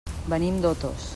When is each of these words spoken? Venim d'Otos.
Venim 0.33 0.57
d'Otos. 0.65 1.09